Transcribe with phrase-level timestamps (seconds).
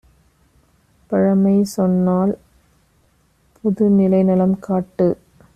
[1.11, 5.09] பழமைசொன் னால்புது நிலைநலம் காட்டு!